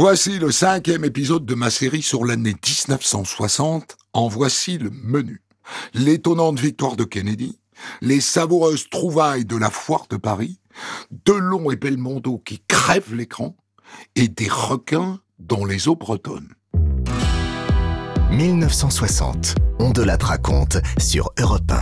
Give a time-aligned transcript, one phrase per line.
[0.00, 3.96] Voici le cinquième épisode de ma série sur l'année 1960.
[4.12, 5.42] En voici le menu.
[5.92, 7.58] L'étonnante victoire de Kennedy,
[8.00, 10.60] les savoureuses trouvailles de la foire de Paris,
[11.24, 13.56] Delon et Belmondo qui crèvent l'écran,
[14.14, 16.54] et des requins dans les eaux bretonnes.
[18.30, 21.72] 1960, on de la raconte sur Europe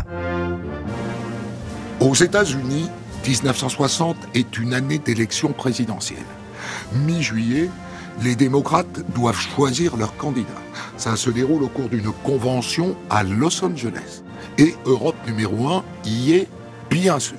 [2.01, 2.07] 1.
[2.07, 2.89] Aux États-Unis,
[3.29, 6.25] 1960 est une année d'élection présidentielle.
[6.95, 7.69] Mi-juillet,
[8.23, 10.49] les démocrates doivent choisir leur candidat.
[10.97, 14.23] Ça se déroule au cours d'une convention à Los Angeles.
[14.59, 16.49] Et Europe numéro 1 y est
[16.91, 17.37] bien sûr.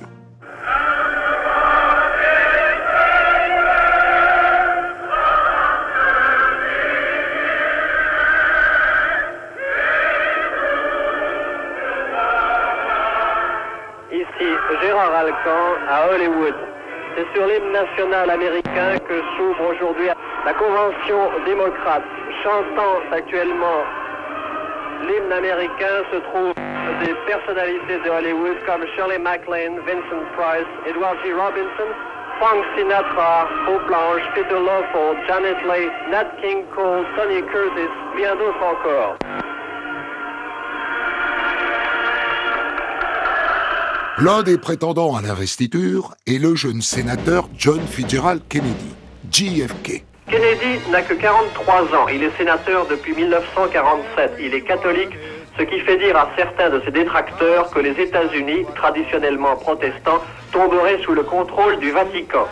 [14.12, 16.77] Ici Gérard Alcan à Hollywood.
[17.18, 20.06] C'est sur l'hymne national américain que s'ouvre aujourd'hui
[20.44, 22.04] la convention démocrate.
[22.44, 23.82] Chantant actuellement
[25.02, 26.54] l'hymne américain se trouvent
[27.04, 31.32] des personnalités de Hollywood comme Shirley MacLaine, Vincent Price, Edward G.
[31.32, 31.90] Robinson,
[32.38, 38.62] Frank Sinatra, Hope Blanche, Peter Lawford, Janet Leigh, Nat King Cole, Tony Curtis, bien d'autres
[38.62, 39.16] encore.
[44.20, 48.96] L'un des prétendants à l'investiture est le jeune sénateur John Fitzgerald Kennedy,
[49.30, 50.02] JFK.
[50.28, 52.08] Kennedy n'a que 43 ans.
[52.08, 54.32] Il est sénateur depuis 1947.
[54.40, 55.12] Il est catholique,
[55.56, 60.98] ce qui fait dire à certains de ses détracteurs que les États-Unis, traditionnellement protestants, tomberaient
[61.04, 62.48] sous le contrôle du Vatican.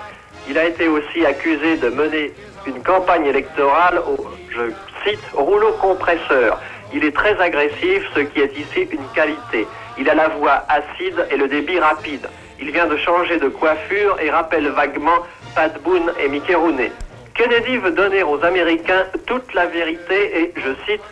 [0.48, 2.32] Il a été aussi accusé de mener
[2.68, 4.70] une campagne électorale au, je
[5.04, 6.60] cite, rouleau compresseur.
[6.94, 9.66] Il est très agressif, ce qui est ici une qualité.
[9.98, 12.28] Il a la voix acide et le débit rapide.
[12.60, 15.18] Il vient de changer de coiffure et rappelle vaguement
[15.54, 16.92] Pat Boone et Mickey Rooney.
[17.34, 21.02] Kennedy veut donner aux Américains toute la vérité et, je cite,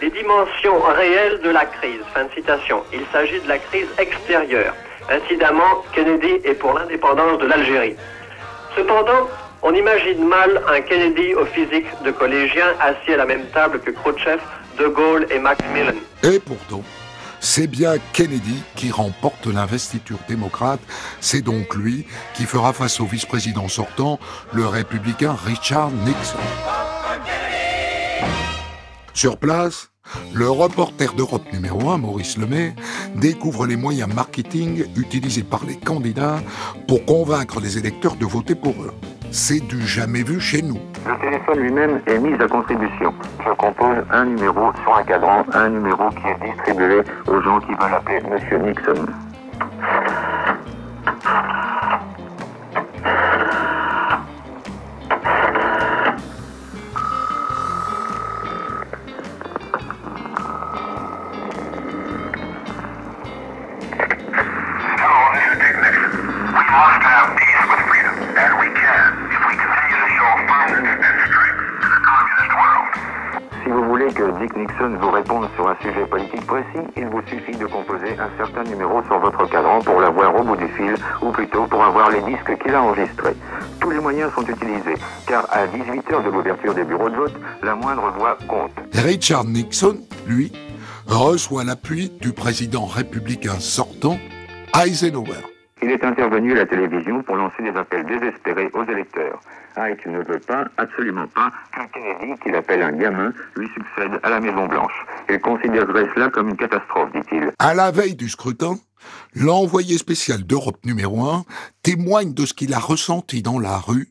[0.00, 2.00] les dimensions réelles de la crise.
[2.12, 2.82] Fin de citation.
[2.92, 4.74] Il s'agit de la crise extérieure.
[5.10, 7.96] Incidemment, Kennedy est pour l'indépendance de l'Algérie.
[8.76, 9.28] Cependant,
[9.62, 13.90] on imagine mal un Kennedy au physique de collégien assis à la même table que
[13.90, 14.40] Khrouchtchev,
[14.78, 15.94] De Gaulle et Macmillan.
[16.22, 16.82] Et pourtant,
[17.44, 20.80] c'est bien Kennedy qui remporte l'investiture démocrate.
[21.20, 24.18] C'est donc lui qui fera face au vice-président sortant,
[24.54, 26.38] le républicain Richard Nixon.
[29.12, 29.90] Sur place,
[30.32, 32.74] le reporter d'Europe numéro 1, Maurice Lemay,
[33.14, 36.42] découvre les moyens marketing utilisés par les candidats
[36.88, 38.94] pour convaincre les électeurs de voter pour eux.
[39.36, 40.78] C'est du jamais vu chez nous.
[41.04, 43.12] Le téléphone lui-même est mis à contribution.
[43.44, 47.72] Je compose un numéro sur un cadran, un numéro qui est distribué aux gens qui
[47.72, 49.06] veulent appeler Monsieur Nixon.
[81.22, 83.36] Ou plutôt pour avoir les disques qu'il a enregistrés.
[83.80, 84.94] Tous les moyens sont utilisés,
[85.26, 88.72] car à 18 heures de l'ouverture des bureaux de vote, la moindre voix compte.
[88.92, 90.52] Richard Nixon, lui,
[91.06, 94.18] reçoit l'appui du président républicain sortant,
[94.74, 95.53] Eisenhower.
[95.84, 99.38] Il est intervenu à la télévision pour lancer des appels désespérés aux électeurs.
[99.76, 104.30] Ike ne veut pas, absolument pas, qu'un Kennedy, qu'il appelle un gamin, lui succède à
[104.30, 105.04] la Maison-Blanche.
[105.28, 107.50] Il considérerait cela comme une catastrophe, dit-il.
[107.58, 108.76] À la veille du scrutin,
[109.34, 111.44] l'envoyé spécial d'Europe numéro 1
[111.82, 114.08] témoigne de ce qu'il a ressenti dans la rue.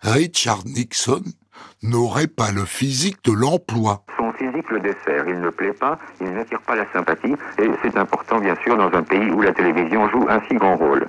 [0.00, 1.20] Richard Nixon
[1.82, 4.06] n'aurait pas le physique de l'emploi.
[4.16, 4.29] Son
[4.70, 8.56] le dessert, il ne plaît pas, il n'attire pas la sympathie, et c'est important bien
[8.64, 11.06] sûr dans un pays où la télévision joue un si grand rôle.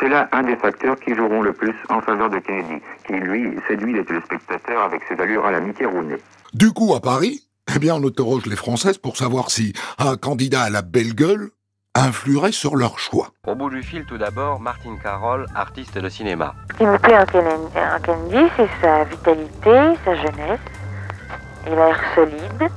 [0.00, 3.56] C'est là un des facteurs qui joueront le plus en faveur de Kennedy, qui lui
[3.68, 6.16] séduit les téléspectateurs avec ses allures à la Mickey Rooney.
[6.54, 10.62] Du coup, à Paris, eh bien, on interroge les Françaises pour savoir si un candidat
[10.62, 11.50] à la belle gueule
[11.94, 13.28] influerait sur leur choix.
[13.46, 16.54] Au bout du fil, tout d'abord, Martine Carroll, artiste de cinéma.
[16.72, 20.60] Ce qui me plaît en Kennedy, c'est sa vitalité, sa jeunesse.
[21.66, 22.70] Il a l'air solide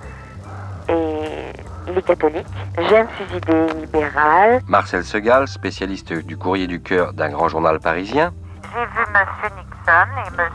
[0.89, 1.53] et
[1.87, 2.47] il est catholique.
[2.89, 4.61] J'aime ses idées libérales.
[4.67, 8.33] Marcel Segal, spécialiste du courrier du cœur d'un grand journal parisien.
[8.73, 9.25] J'ai vu M.
[9.55, 10.49] Nixon et M.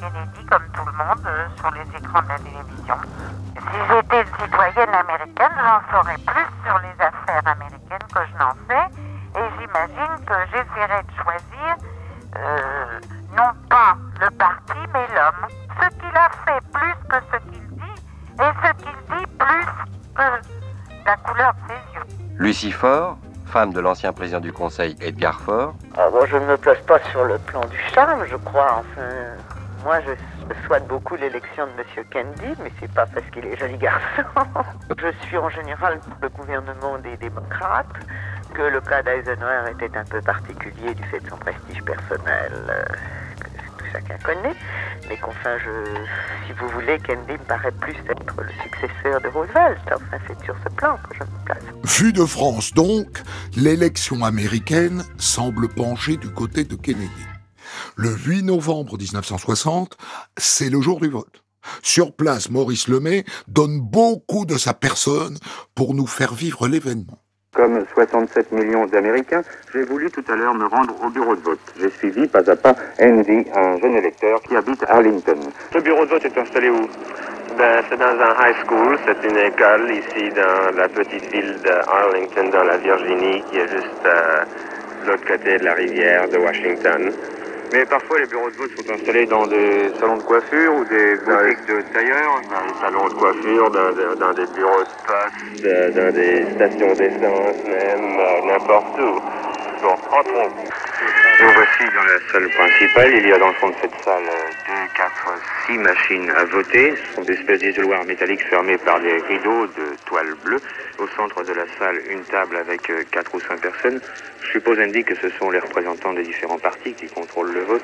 [0.00, 2.96] Kennedy, comme tout le monde, euh, sur les écrans de la télévision.
[3.54, 8.52] Si j'étais une citoyenne américaine, j'en saurais plus sur les affaires américaines que je n'en
[8.66, 8.88] sais.
[9.34, 11.76] Et j'imagine que j'essaierais de choisir,
[22.52, 23.16] Lucie Faure,
[23.46, 25.74] femme de l'ancien président du Conseil Edgar Faure.
[25.96, 28.80] Ah, bon, je ne me place pas sur le plan du charme, je crois.
[28.80, 29.08] Enfin,
[29.82, 30.12] moi, je
[30.66, 32.04] souhaite beaucoup l'élection de M.
[32.10, 34.24] Kennedy, mais c'est pas parce qu'il est joli garçon.
[34.98, 37.86] je suis en général pour le gouvernement des démocrates,
[38.52, 42.52] que le cas d'Eisenhower était un peu particulier du fait de son prestige personnel.
[42.68, 42.84] euh,
[43.40, 44.56] que tout chacun connaît,
[45.08, 45.70] mais qu'enfin, je,
[46.46, 49.80] si vous voulez, Kennedy me paraît plus être le successeur de Roosevelt.
[49.86, 51.61] Enfin, c'est sur ce plan que je me place.
[51.84, 53.22] Vu de France donc,
[53.56, 57.10] l'élection américaine semble pencher du côté de Kennedy.
[57.96, 59.96] Le 8 novembre 1960,
[60.36, 61.42] c'est le jour du vote.
[61.82, 65.38] Sur place, Maurice Lemay donne beaucoup de sa personne
[65.74, 67.21] pour nous faire vivre l'événement.
[67.54, 69.42] Comme 67 millions d'Américains,
[69.74, 71.60] j'ai voulu tout à l'heure me rendre au bureau de vote.
[71.78, 75.36] J'ai suivi pas à pas Andy, un jeune électeur qui habite Arlington.
[75.74, 76.88] Le bureau de vote est installé où?
[77.58, 82.48] Ben, C'est dans un high school, c'est une école ici dans la petite ville d'Arlington,
[82.50, 84.44] dans la Virginie, qui est juste euh,
[85.04, 87.12] de l'autre côté de la rivière de Washington.
[87.72, 91.16] Mais parfois, les bureaux de vote sont installés dans des salons de coiffure ou des
[91.16, 92.40] boutiques de tailleurs.
[92.50, 96.44] Dans des salons de coiffure, dans, de- dans des bureaux de poste, euh, dans des
[96.54, 99.20] stations d'essence, même euh, n'importe où.
[99.82, 100.50] Bon, entrons.
[101.40, 103.10] Nous voici dans la salle principale.
[103.16, 105.32] Il y a dans le fond de cette salle euh, deux, quatre,
[105.66, 106.94] six machines à voter.
[106.94, 110.60] Ce sont des espèces d'isoloirs métalliques fermés par des rideaux de toile bleue.
[111.02, 114.00] Au centre de la salle, une table avec euh, quatre ou cinq personnes.
[114.40, 117.82] Je suppose, Andy, que ce sont les représentants des différents partis qui contrôlent le vote.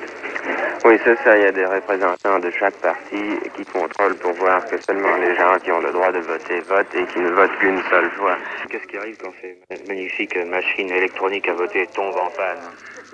[0.85, 1.35] Oui, c'est ça.
[1.35, 3.17] Il y a des représentants de chaque parti
[3.57, 6.95] qui contrôlent pour voir que seulement les gens qui ont le droit de voter votent
[6.95, 8.37] et qui ne votent qu'une seule fois.
[8.69, 9.57] Qu'est-ce qui arrive quand ces
[9.89, 12.63] magnifiques machines électroniques à voter tombent en panne?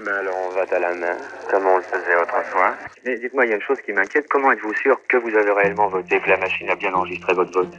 [0.01, 1.17] Ben alors on vote à la main,
[1.49, 2.75] comme on le faisait autrefois.
[3.05, 4.27] Mais dites-moi, il y a une chose qui m'inquiète.
[4.29, 7.51] Comment êtes-vous sûr que vous avez réellement voté, que la machine a bien enregistré votre
[7.53, 7.73] vote?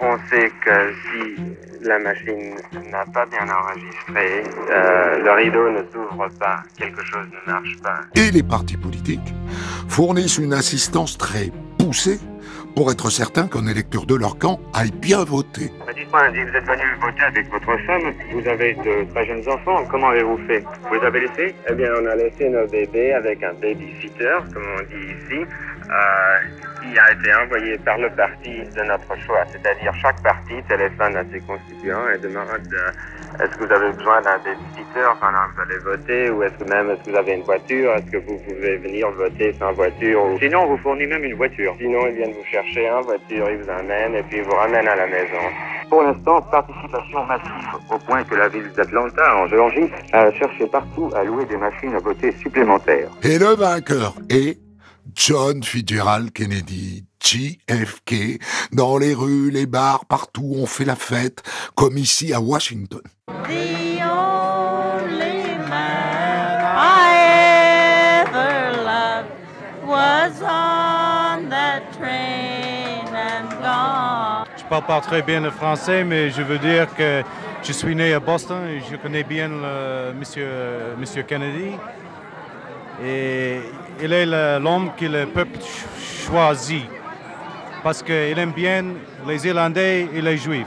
[0.00, 1.36] On sait que si
[1.82, 2.54] la machine
[2.90, 8.00] n'a pas bien enregistré, euh, le rideau ne s'ouvre pas, quelque chose ne marche pas.
[8.14, 9.34] Et les partis politiques
[9.88, 12.18] fournissent une assistance très poussée
[12.74, 15.72] pour être certain qu'un électeur de leur camp aille bien voter.
[15.86, 19.82] Bah, Dites-moi, vous êtes venu voter avec votre femme, vous avez de très jeunes enfants,
[19.90, 20.62] comment avez-vous fait?
[20.88, 24.66] Vous les avez laissés Eh bien, on a laissé nos bébés avec un babysitter, comme
[24.78, 25.46] on dit ici,
[26.82, 29.44] qui a été envoyé par le parti de notre choix.
[29.50, 34.20] C'est-à-dire, chaque parti téléphone à ses constituants et demande euh, est-ce que vous avez besoin
[34.22, 37.32] d'un babysitter pendant que vous allez voter, ou est-ce que même est-ce que vous avez
[37.32, 40.38] une voiture, est-ce que vous pouvez venir voter sans voiture ou...
[40.38, 41.74] Sinon, on vous fournit même une voiture.
[41.78, 44.88] Sinon, ils viennent vous chercher en voiture, ils vous amènent et puis ils vous ramènent
[44.88, 45.42] à la maison.
[45.88, 47.50] Pour l'instant, participation massive,
[47.92, 51.94] au point que la ville d'Atlanta, en Géorgie, a cherché partout à louer des machines
[51.94, 53.08] à voter supplémentaires.
[53.22, 54.65] Et le vainqueur est
[55.14, 58.40] John Fitzgerald Kennedy, JFK.
[58.72, 61.42] Dans les rues, les bars, partout, on fait la fête,
[61.74, 63.00] comme ici à Washington.
[63.26, 69.30] The only man I ever loved
[69.86, 74.46] was on that train and gone.
[74.56, 77.22] Je parle pas très bien le français, mais je veux dire que
[77.62, 80.48] je suis né à Boston et je connais bien le monsieur,
[80.98, 81.72] monsieur Kennedy.
[83.04, 83.60] Et
[84.00, 86.84] il est l'homme que le peuple ch- choisit
[87.82, 88.84] parce qu'il aime bien
[89.26, 90.66] les Irlandais et les Juifs.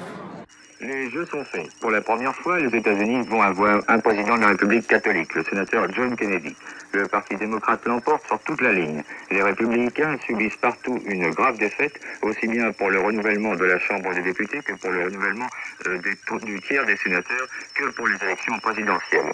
[0.81, 1.67] Les jeux sont faits.
[1.81, 5.43] Pour la première fois, les États-Unis vont avoir un président de la République catholique, le
[5.43, 6.55] sénateur John Kennedy.
[6.93, 9.03] Le Parti démocrate l'emporte sur toute la ligne.
[9.29, 14.13] Les républicains subissent partout une grave défaite, aussi bien pour le renouvellement de la Chambre
[14.15, 15.47] des députés que pour le renouvellement
[15.87, 15.99] euh,
[16.43, 19.33] du tiers des sénateurs que pour les élections présidentielles.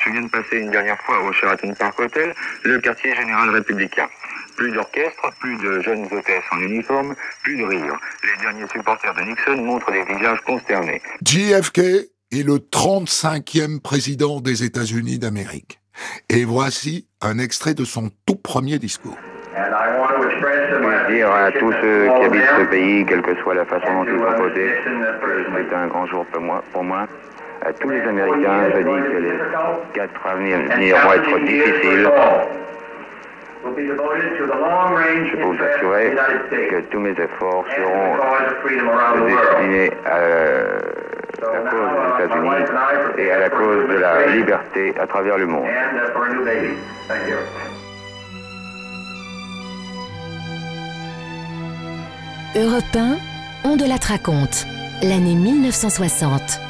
[0.00, 2.32] Je viens de passer une dernière fois au Sheraton Park Hotel,
[2.64, 4.08] le quartier général républicain.
[4.56, 7.98] Plus d'orchestre, plus de jeunes hôtesses en uniforme, plus de rire.
[8.24, 11.02] Les derniers supporters de Nixon montrent des visages consternés.
[11.22, 15.80] JFK est le 35e président des États-Unis d'Amérique.
[16.30, 19.18] Et voici un extrait de son tout premier discours.
[21.10, 24.18] Dire à tous ceux qui habitent ce pays, quelle que soit la façon dont ils
[24.18, 26.64] vont voter, que c'est un grand jour pour moi.
[26.72, 27.06] Pour moi.
[27.62, 29.38] À tous les Américains, je dis que les
[29.92, 32.08] quatre années vont être difficiles.
[33.66, 36.16] Je peux vous assurer
[36.70, 38.16] que tous mes efforts seront
[39.26, 40.18] destinés à
[41.42, 42.64] la cause des États-Unis
[43.18, 45.68] et à la cause de la liberté à travers le monde.
[52.56, 53.16] Europe 1,
[53.64, 54.66] on de la raconte,
[55.02, 56.69] l'année 1960.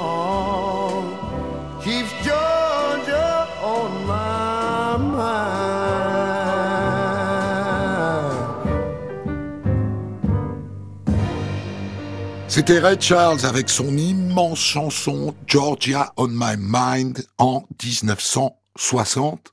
[12.61, 19.51] C'était Ray Charles avec son immense chanson Georgia on My Mind en 1960.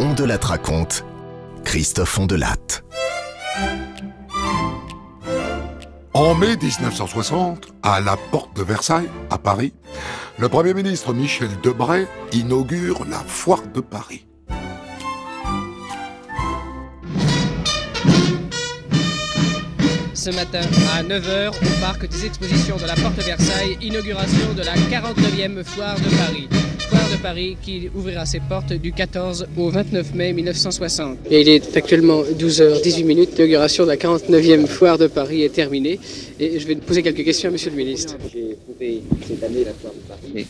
[0.00, 1.04] On de la raconte.
[1.62, 2.82] Christophe Ondelatte.
[6.14, 9.72] En mai 1960, à la porte de Versailles, à Paris,
[10.40, 14.26] le Premier ministre Michel Debray inaugure la foire de Paris.
[20.24, 20.62] Ce matin
[20.94, 25.96] à 9h au parc des expositions de la Porte Versailles, inauguration de la 49e foire
[25.96, 26.48] de Paris.
[26.78, 31.18] Foire de Paris qui ouvrira ses portes du 14 au 29 mai 1960.
[31.30, 33.30] Et il est actuellement 12h18 minutes.
[33.36, 36.00] L'inauguration de la 49e foire de Paris est terminée.
[36.40, 38.16] Et je vais poser quelques questions à Monsieur le ministre.
[38.32, 40.46] J'ai trouvé cette année la foire de Paris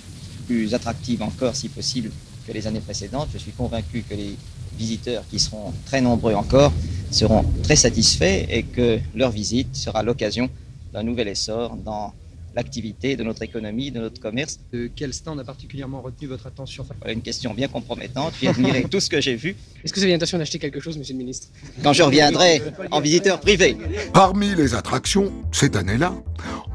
[0.47, 2.11] plus attractive encore, si possible,
[2.47, 3.29] que les années précédentes.
[3.33, 4.37] Je suis convaincu que les
[4.77, 6.73] visiteurs, qui seront très nombreux encore,
[7.11, 10.49] seront très satisfaits et que leur visite sera l'occasion
[10.93, 12.13] d'un nouvel essor dans
[12.55, 14.61] l'activité de notre économie, de notre commerce.
[14.73, 18.33] De quel stand a particulièrement retenu votre attention Voilà une question bien compromettante.
[18.41, 19.57] J'ai admiré tout ce que j'ai vu.
[19.83, 21.49] Est-ce que vous avez l'intention d'acheter quelque chose, Monsieur le ministre?
[21.83, 23.77] Quand je reviendrai en visiteur privé.
[24.13, 26.15] Parmi les attractions, cette année-là,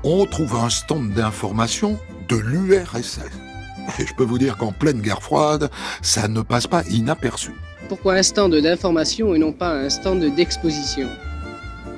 [0.04, 1.98] on trouve un stand d'information
[2.28, 3.49] de l'URSS.
[3.98, 5.69] Et je peux vous dire qu'en pleine guerre froide,
[6.01, 7.51] ça ne passe pas inaperçu.
[7.88, 11.08] Pourquoi un stand d'information et non pas un stand d'exposition?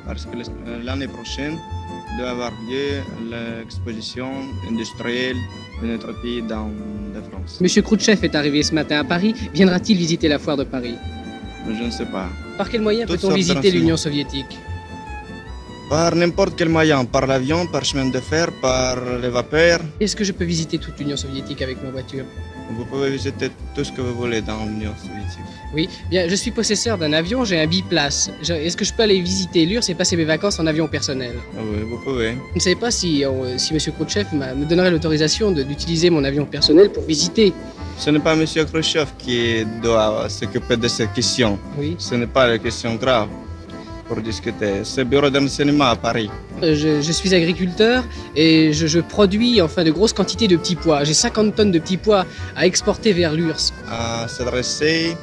[0.06, 0.38] Parce que
[0.84, 1.58] l'année prochaine
[2.18, 4.30] doit avoir lieu l'exposition
[4.70, 5.38] industrielle
[5.82, 6.70] de notre pays dans
[7.14, 7.60] la France.
[7.62, 9.34] Monsieur Khrouchtchev est arrivé ce matin à Paris.
[9.54, 10.96] Viendra-t-il visiter la foire de Paris?
[11.68, 12.28] Je ne sais pas.
[12.58, 14.58] Par quel moyen Toutes peut-on visiter l'Union soviétique?
[15.92, 19.82] Par n'importe quel moyen, par l'avion, par chemin de fer, par les vapeurs.
[20.00, 22.24] Est-ce que je peux visiter toute l'Union soviétique avec ma voiture?
[22.78, 25.50] Vous pouvez visiter tout ce que vous voulez dans l'Union soviétique.
[25.76, 28.32] Oui, bien, je suis possesseur d'un avion, j'ai un biplace.
[28.42, 31.34] Est-ce que je peux aller visiter l'URSS et passer mes vacances en avion personnel?
[31.58, 32.32] Ah Oui, vous pouvez.
[32.52, 33.26] Je ne savais pas si,
[33.58, 33.80] si M.
[33.94, 37.52] Khrouchtchev me donnerait l'autorisation de- d'utiliser mon avion personnel pour visiter.
[37.98, 38.46] Ce n'est pas M.
[38.72, 41.60] Khrushchev qui doit s'occuper de ces questions.
[41.78, 41.96] Oui.
[42.00, 43.28] Ce n'est pas la question grave
[44.12, 44.72] pour discuter.
[44.84, 46.30] C'est le bureau de renseignement à Paris.
[46.62, 48.04] Euh, Je, je suis agriculteur
[48.36, 51.06] et je, je produis enfin de grosses quantités de petits pois.
[51.06, 52.26] J'ai 50 tonnes de petits pois
[52.60, 53.72] à exporter vers l'URSS.
[53.90, 55.16] À s'adresser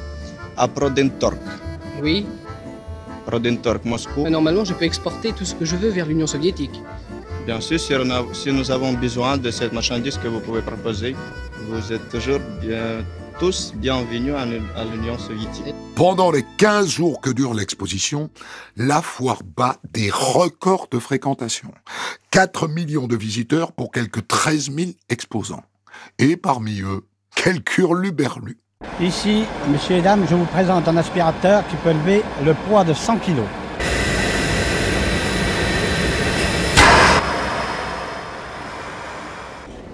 [0.57, 1.37] à Prodentork.
[2.01, 2.25] Oui.
[3.27, 4.25] Prodentork, Moscou.
[4.25, 6.81] Euh, Normalement, je peux exporter tout ce que je veux vers l'Union soviétique.
[7.45, 10.61] Bien sûr, si, on a- si nous avons besoin de cette marchandise que vous pouvez
[10.71, 11.15] proposer,
[11.69, 13.05] vous êtes toujours bien-
[13.39, 14.33] tous bienvenus
[14.79, 15.75] à l'Union soviétique.
[15.99, 18.29] Pendant les 15 jours que dure l'exposition,
[18.77, 21.73] la foire bat des records de fréquentation.
[22.31, 25.65] 4 millions de visiteurs pour quelques 13 000 exposants.
[26.17, 28.57] Et parmi eux, quelques hurluberlus.
[29.01, 32.93] Ici, messieurs et dames, je vous présente un aspirateur qui peut lever le poids de
[32.93, 33.41] 100 kg.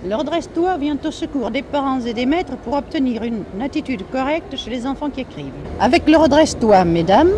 [0.07, 4.55] Le redresse-toi vient au secours des parents et des maîtres pour obtenir une attitude correcte
[4.55, 5.51] chez les enfants qui écrivent.
[5.79, 7.31] Avec le redresse-toi, mesdames,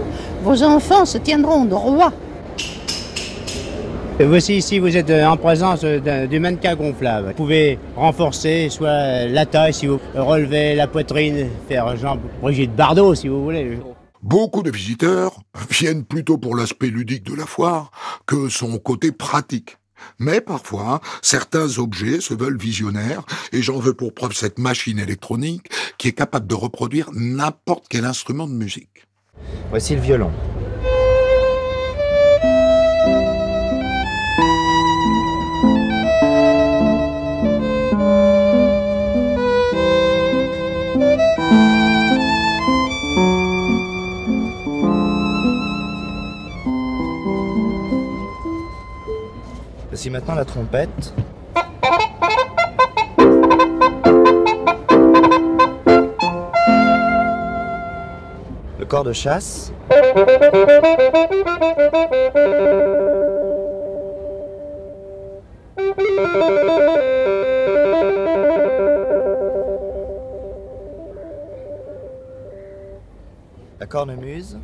[0.43, 2.11] vos enfants se tiendront droit.
[4.19, 7.27] Voici ici, vous êtes euh, en présence euh, d'un- du mannequin gonflable.
[7.29, 13.13] Vous pouvez renforcer soit la taille si vous relevez la poitrine, faire genre Brigitte Bardot
[13.13, 13.77] si vous voulez.
[14.23, 15.33] Beaucoup de visiteurs
[15.69, 17.91] viennent plutôt pour l'aspect ludique de la foire
[18.25, 19.77] que son côté pratique.
[20.19, 25.69] Mais parfois, certains objets se veulent visionnaires, et j'en veux pour preuve cette machine électronique
[25.97, 29.07] qui est capable de reproduire n'importe quel instrument de musique.
[29.69, 30.31] Voici le violon.
[50.09, 51.13] Maintenant la trompette.
[58.77, 59.71] Le corps de chasse.
[73.79, 74.57] La cornemuse.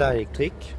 [0.00, 0.76] Électrique.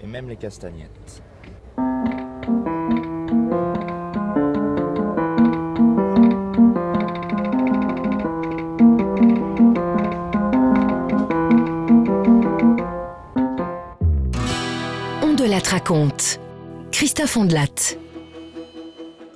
[0.00, 1.22] Et même les castagnettes.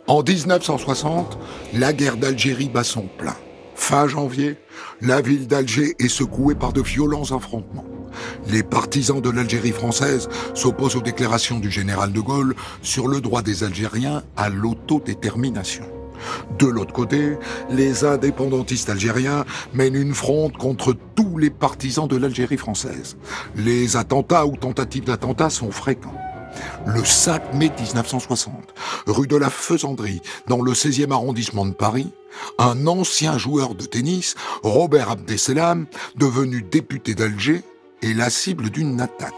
[0.07, 1.39] En 1960,
[1.75, 3.35] la guerre d'Algérie bat son plein.
[3.75, 4.57] Fin janvier,
[5.01, 7.85] la ville d'Alger est secouée par de violents affrontements.
[8.49, 13.43] Les partisans de l'Algérie française s'opposent aux déclarations du général de Gaulle sur le droit
[13.43, 15.85] des Algériens à l'autodétermination.
[16.59, 17.37] De l'autre côté,
[17.71, 19.45] les indépendantistes algériens
[19.75, 23.17] mènent une fronde contre tous les partisans de l'Algérie française.
[23.57, 26.26] Les attentats ou tentatives d'attentats sont fréquents.
[26.87, 28.75] Le 5 mai 1960,
[29.07, 32.09] rue de la Faisanderie, dans le 16e arrondissement de Paris,
[32.59, 37.63] un ancien joueur de tennis, Robert Abdesselam, devenu député d'Alger,
[38.03, 39.35] est la cible d'une attaque.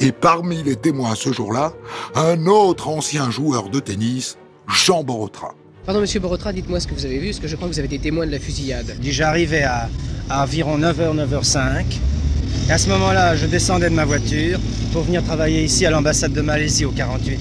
[0.00, 1.72] Et parmi les témoins ce jour-là,
[2.14, 5.54] un autre ancien joueur de tennis, Jean Borotra.
[5.84, 7.78] Pardon, monsieur Borotra, dites-moi ce que vous avez vu, parce que je crois que vous
[7.78, 8.96] avez été témoin de la fusillade.
[9.00, 9.88] J'arrivais à,
[10.28, 11.84] à environ 9h, 9h05.
[12.68, 14.58] Et à ce moment-là, je descendais de ma voiture
[14.92, 17.40] pour venir travailler ici à l'ambassade de Malaisie au 48.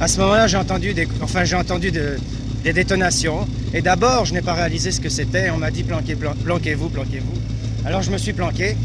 [0.00, 2.18] À ce moment-là, j'ai entendu des, enfin, j'ai entendu de-
[2.62, 3.46] des détonations.
[3.72, 5.50] Et d'abord, je n'ai pas réalisé ce que c'était.
[5.50, 7.86] On m'a dit planquez, plan- planquez-vous, planquez-vous.
[7.86, 8.76] Alors je me suis planqué.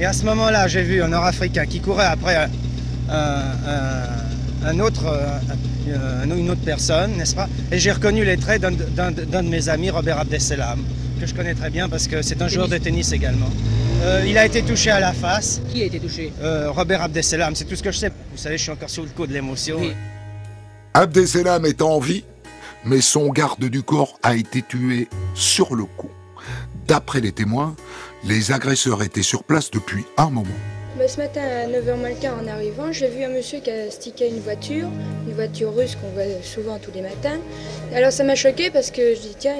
[0.00, 2.48] Et à ce moment-là, j'ai vu un Nord-Africain qui courait après un,
[3.08, 7.48] un- un- un autre, euh, un- une autre personne, n'est-ce pas?
[7.72, 10.80] Et j'ai reconnu les traits d'un d'un- d'un de mes amis, Robert Abdesselam,
[11.20, 13.50] que je connais très bien parce que c'est un joueur de tennis également.
[14.00, 15.60] Euh, il a été touché à la face.
[15.72, 16.32] Qui a été touché?
[16.40, 18.12] Euh, Robert Abdesselam, c'est tout ce que je sais.
[18.30, 19.80] Vous savez, je suis encore sous le coup de l'émotion.
[20.94, 22.24] Abdesselam est en vie,
[22.84, 26.10] mais son garde du corps a été tué sur le coup.
[26.86, 27.74] D'après les témoins,
[28.24, 30.48] les agresseurs étaient sur place depuis un moment.
[30.96, 33.70] Bah, ce matin à 9h moins le quart en arrivant, j'ai vu un monsieur qui
[33.70, 34.88] a stické une voiture,
[35.28, 37.38] une voiture russe qu'on voit souvent tous les matins.
[37.94, 39.56] Alors ça m'a choqué parce que je dis tiens,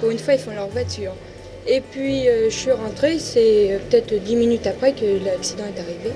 [0.00, 1.12] pour une fois ils font leur voiture.
[1.70, 5.78] Et puis euh, je suis rentrée, c'est euh, peut-être 10 minutes après que l'accident est
[5.78, 6.10] arrivé.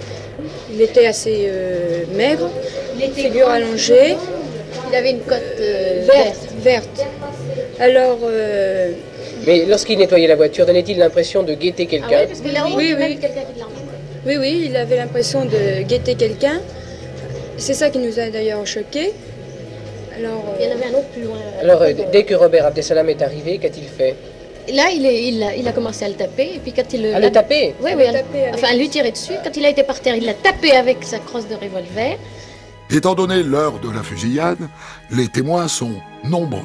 [0.72, 2.48] Il était assez euh, maigre,
[3.14, 4.16] figure allongée.
[4.90, 6.48] Il avait une cote euh, verte.
[6.58, 7.06] Verte.
[7.78, 8.92] Alors, euh,
[9.46, 12.96] Mais lorsqu'il nettoyait la voiture, donnait-il l'impression de guetter quelqu'un Ah parce que Oui, il
[12.96, 13.18] oui.
[13.18, 13.42] quelqu'un.
[14.24, 16.60] Oui, oui, il avait l'impression de guetter quelqu'un.
[17.58, 19.12] C'est ça qui nous a d'ailleurs choqués.
[20.16, 21.38] Alors, Il y en avait un autre plus loin.
[21.60, 24.14] Alors, euh, dès que Robert Abdesselam est arrivé, qu'a-t-il fait?
[24.72, 26.54] Là, il, est- il, a, il a commencé à le taper.
[26.56, 28.06] Et puis quand il À le taper Oui, À oui.
[28.06, 29.32] à- taper Enfin, à lui tirer dessus.
[29.42, 32.18] Quand il a été par terre, il l'a tapé avec sa crosse de revolver.
[32.90, 34.58] Étant donné l'heure de la fusillade,
[35.10, 35.92] les témoins sont
[36.24, 36.60] nombreux.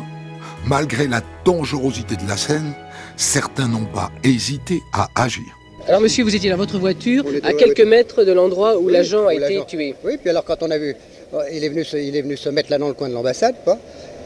[0.65, 2.73] Malgré la dangerosité de la scène,
[3.15, 5.45] certains n'ont pas hésité à agir.
[5.87, 9.21] Alors, monsieur, vous étiez dans votre voiture, à quelques mètres de l'endroit où Oui, l'agent
[9.27, 9.95] a où été tué.
[10.03, 10.93] Oui, puis alors quand on a vu,
[11.33, 13.13] euh, il est venu se, il est venu se mettre là dans le coin de
[13.13, 13.77] l'ambassade, quoi.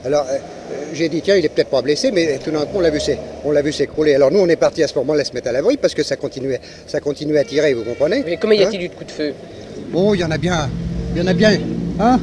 [0.06, 0.38] Alors euh,
[0.94, 3.00] j'ai dit tiens, il est peut-être pas blessé, mais tout d'un coup on l'a vu,
[3.00, 4.16] s'é- on l'a vu s'écrouler.
[4.16, 6.16] Alors nous on est parti à ce moment-là se mettre à l'abri parce que ça
[6.16, 9.08] continuait, ça continuait à tirer, vous comprenez Mais combien y Hein a-t-il eu de coups
[9.08, 9.34] de feu?
[9.94, 10.70] Oh, il y en a bien,
[11.16, 11.58] il y en a bien,
[12.00, 12.20] hein?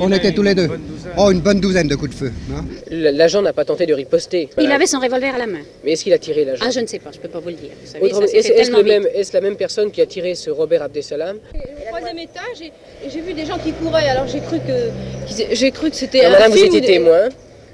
[0.00, 0.68] On était tous les deux.
[1.16, 2.32] Oh, une bonne douzaine de coups de feu.
[2.54, 2.64] hein.
[2.90, 4.48] L'agent n'a pas tenté de riposter.
[4.58, 5.60] Il avait son revolver à la main.
[5.84, 6.64] Mais est-ce qu'il a tiré l'agent?
[6.66, 7.70] Ah, je ne sais pas, je peux pas vous le dire.
[7.84, 9.12] Vous savez, Autrement, ça s'est Est-ce fait est-ce tellement le même- vite.
[9.14, 12.66] est-ce la même personne qui a tiré ce Robert Abdesselam au troisième étage et,
[13.06, 14.08] et j'ai vu des gens qui couraient.
[14.08, 16.78] Alors j'ai cru que qu'ils- j'ai cru que c'était Alors, un madame, vous film étiez
[16.78, 17.28] ou des- témoin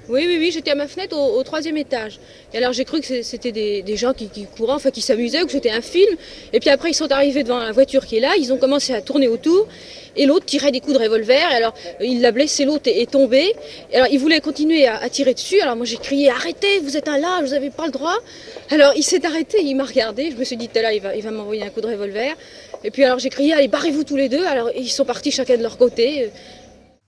[0.09, 2.21] Oui, oui, oui, j'étais à ma fenêtre au, troisième étage.
[2.53, 5.53] Et alors j'ai cru que c'était des, gens qui, couraient, enfin qui s'amusaient, ou que
[5.53, 6.17] c'était un film.
[6.53, 8.93] Et puis après ils sont arrivés devant la voiture qui est là, ils ont commencé
[8.93, 9.67] à tourner autour.
[10.17, 11.51] Et l'autre tirait des coups de revolver.
[11.51, 13.55] Et alors il l'a blessé, l'autre est, tombé.
[13.91, 15.61] Et alors il voulait continuer à, à tirer dessus.
[15.61, 18.17] Alors moi j'ai crié arrêtez, vous êtes un lâche, vous n'avez pas le droit.
[18.71, 20.31] Alors il s'est arrêté, il m'a regardé.
[20.31, 21.87] Je me suis dit tout à l'heure il va, il va m'envoyer un coup de
[21.87, 22.37] revolver.
[22.85, 24.45] Et puis alors j'ai crié allez barrez-vous tous les deux.
[24.45, 26.31] Alors ils sont partis chacun de leur côté.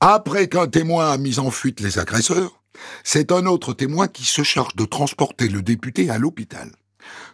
[0.00, 2.55] Après qu'un témoin a mis en fuite les agresseurs,
[3.04, 6.70] C'est un autre témoin qui se charge de transporter le député à l'hôpital.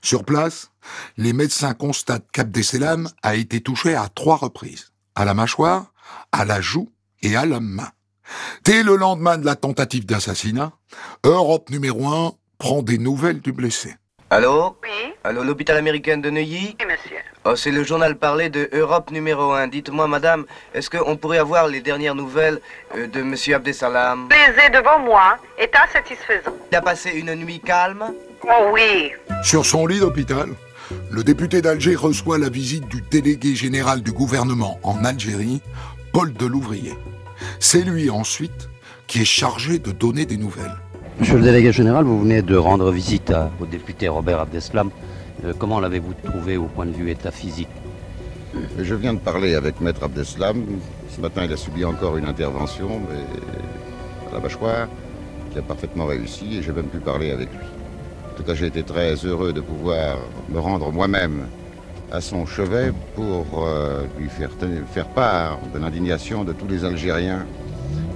[0.03, 0.71] Sur place,
[1.17, 4.93] les médecins constatent qu'Abdeselam a été touché à trois reprises.
[5.15, 5.93] À la mâchoire,
[6.33, 6.91] à la joue
[7.23, 7.91] et à la main.
[8.65, 10.73] Dès le lendemain de la tentative d'assassinat,
[11.25, 13.95] Europe numéro 1 prend des nouvelles du blessé.
[14.33, 15.13] Allô Oui.
[15.25, 17.19] Allô, l'hôpital américain de Neuilly Oui, monsieur.
[17.45, 19.69] Oh, c'est le journal parlé de Europe numéro 1.
[19.69, 22.59] Dites-moi, madame, est-ce qu'on pourrait avoir les dernières nouvelles
[22.97, 24.31] euh, de monsieur Abdesalam?
[24.31, 26.57] Les ai devant moi, est insatisfaisant.
[26.71, 28.07] Il a passé une nuit calme?
[28.45, 29.13] Oh oui.
[29.43, 30.49] Sur son lit d'hôpital,
[31.11, 35.61] le député d'Alger reçoit la visite du délégué général du gouvernement en Algérie,
[36.15, 36.95] Paul Delouvrier.
[37.61, 38.71] C'est lui ensuite
[39.07, 40.82] qui est chargé de donner des nouvelles.
[41.21, 44.91] Monsieur le délégué général, vous venez de rendre visite au député Robert Abdeslam.
[45.45, 47.69] Euh, comment l'avez-vous trouvé au point de vue état physique
[48.79, 50.65] Je viens de parler avec Maître Abdeslam.
[51.11, 54.89] Ce matin, il a subi encore une intervention mais à la mâchoire
[55.53, 57.67] qui a parfaitement réussi et j'ai même pu parler avec lui.
[58.33, 60.17] En tout cas, j'ai été très heureux de pouvoir
[60.49, 61.47] me rendre moi-même
[62.11, 67.45] à son chevet pour euh, lui faire part de l'indignation de tous les Algériens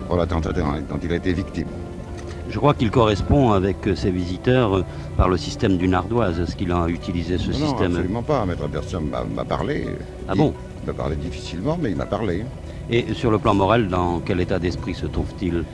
[0.08, 1.68] pour l'attentat dont il a été victime.
[2.48, 4.84] Je crois qu'il correspond avec euh, ses visiteurs euh,
[5.16, 6.38] par le système d'une ardoise.
[6.40, 7.92] Est-ce qu'il a utilisé ce Non, système?
[7.92, 8.46] absolument pas.
[8.46, 8.68] Maître
[9.00, 9.86] m'a- m'a parlé.
[10.28, 10.54] Ah bon?
[10.82, 12.44] Il m'a parlé difficilement, mais il m'a parlé.
[12.90, 15.64] Et sur le plan moral, dans quel état d'esprit se trouve-t-il?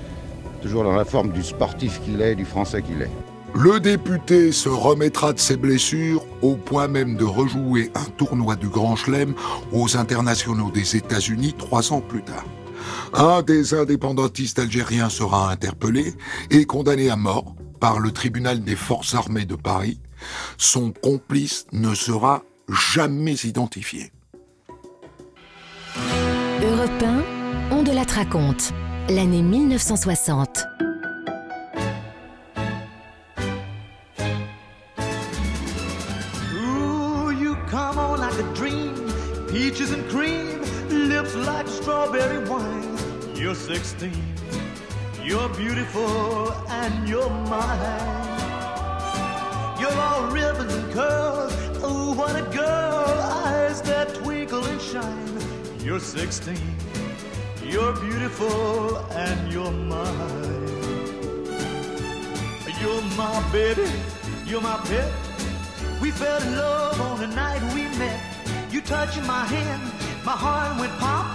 [0.63, 3.11] Toujours dans la forme du sportif qu'il est, du français qu'il est.
[3.55, 8.69] Le député se remettra de ses blessures au point même de rejouer un tournoi du
[8.69, 9.35] Grand Chelem
[9.73, 12.45] aux internationaux des États-Unis trois ans plus tard.
[13.15, 16.15] Un des indépendantistes algériens sera interpellé
[16.51, 20.01] et condamné à mort par le tribunal des forces armées de Paris.
[20.57, 24.13] Son complice ne sera jamais identifié.
[26.63, 27.23] Europe 1,
[27.73, 28.73] on de la raconte.
[29.09, 30.65] L'année 1960.
[36.55, 38.95] Ooh, you come on like a dream,
[39.49, 40.62] peaches and cream,
[41.35, 42.99] lips like strawberry wine.
[43.35, 44.13] You're 16,
[45.23, 48.29] you're beautiful and you're mine.
[49.81, 55.39] You're all ribbons and curls, oh what a girl, eyes that twinkle and shine.
[55.81, 56.57] You're 16,
[57.65, 60.69] you're beautiful and you're mine.
[62.81, 63.89] You're my baby,
[64.45, 65.13] you're my pet.
[66.01, 68.21] We fell in love on the night we met.
[68.73, 69.93] You touching my hand,
[70.25, 71.27] my heart went pop.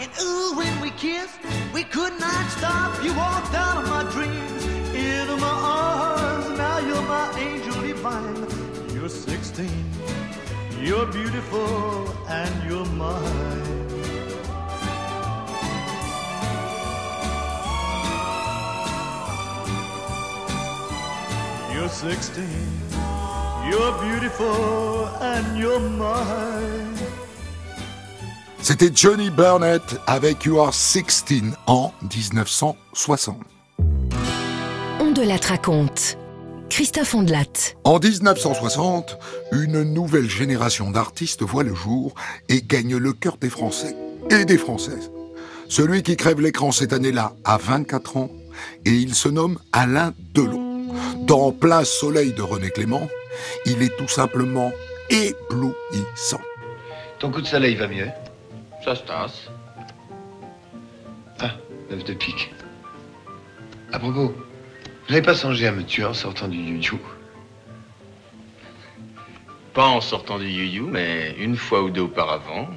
[0.00, 1.38] And ooh, when we kissed,
[1.72, 3.02] we could not stop.
[3.04, 6.58] You walked out of my dreams, into my arms.
[6.58, 8.46] Now you're my angel divine.
[8.94, 9.68] You're 16,
[10.80, 13.82] you're beautiful, and you're mine.
[21.72, 22.82] You're 16.
[23.70, 26.91] You're beautiful and you're mine.
[28.64, 31.24] C'était Johnny Burnett avec You Are 16
[31.66, 33.36] en 1960.
[35.00, 36.16] On de la raconte.
[36.70, 37.74] Christophe Ondelat.
[37.82, 39.18] En 1960,
[39.50, 42.14] une nouvelle génération d'artistes voit le jour
[42.48, 43.96] et gagne le cœur des Français
[44.30, 45.10] et des Françaises.
[45.68, 48.30] Celui qui crève l'écran cette année-là a 24 ans
[48.84, 50.86] et il se nomme Alain Delon.
[51.26, 53.08] Dans Place Soleil de René Clément,
[53.66, 54.70] il est tout simplement
[55.10, 56.40] éblouissant.
[57.18, 58.08] Ton coup de soleil va mieux?
[58.84, 59.48] Ça se tasse.
[61.40, 61.52] Ah,
[61.90, 62.52] neuf de pique.
[63.92, 66.98] À propos, vous n'avez pas songé à me tuer en sortant du you
[69.74, 72.68] Pas en sortant du you mais une fois ou deux auparavant.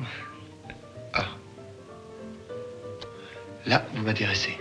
[3.66, 4.58] Là, vous m'intéressez.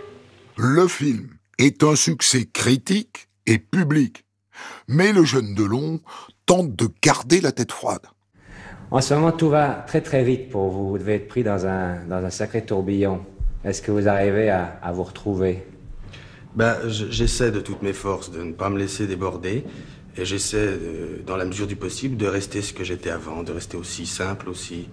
[0.56, 1.28] Le film
[1.58, 4.24] est un succès critique et public.
[4.88, 6.00] Mais le jeune Delon
[6.46, 8.06] tente de garder la tête froide.
[8.94, 10.90] En ce moment, tout va très très vite pour vous.
[10.90, 13.22] Vous devez être pris dans un, dans un sacré tourbillon.
[13.64, 15.64] Est-ce que vous arrivez à, à vous retrouver?
[16.54, 19.64] Ben, je- j'essaie de toutes mes forces de ne pas me laisser déborder.
[20.16, 20.78] Et j'essaie,
[21.26, 24.48] dans la mesure du possible, de rester ce que j'étais avant, de rester aussi simple,
[24.48, 24.88] aussi.